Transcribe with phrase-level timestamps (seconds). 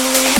[0.00, 0.39] Absolutely.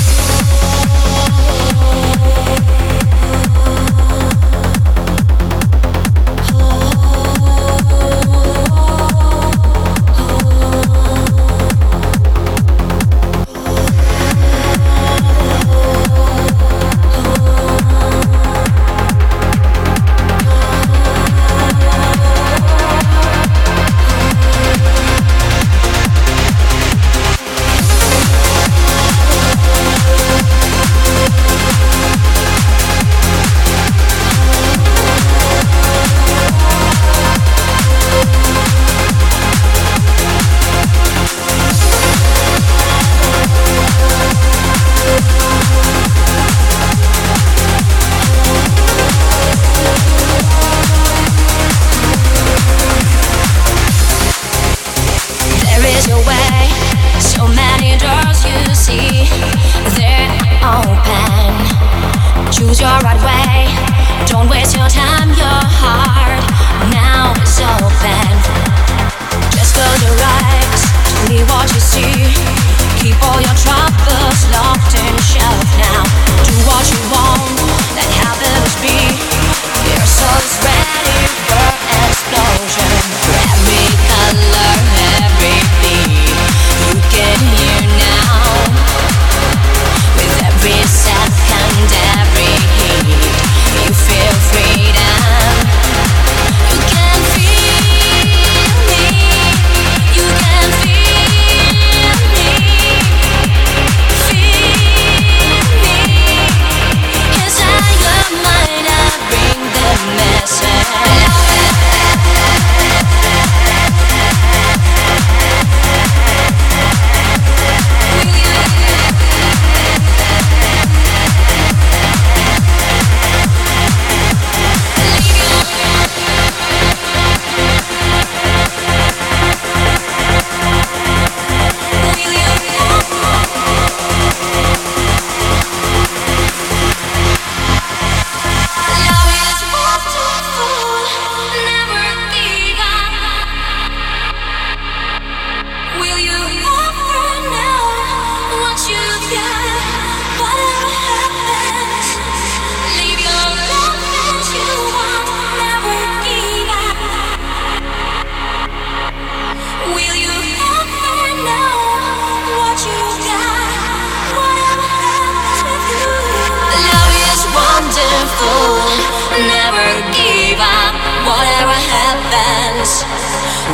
[169.49, 170.95] never give up.
[171.27, 173.05] Whatever happens,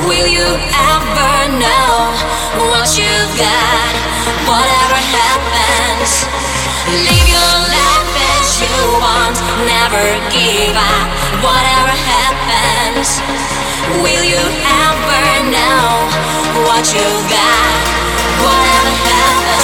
[0.06, 0.46] will you
[0.92, 2.12] ever know
[2.70, 3.92] what you got?
[4.46, 6.26] Whatever happens,
[7.06, 9.36] live your life as you want.
[9.66, 11.08] Never give up.
[11.42, 13.22] Whatever happens,
[14.02, 14.44] will you
[14.86, 15.86] ever know
[16.68, 17.82] what you got?
[18.44, 19.55] Whatever happens.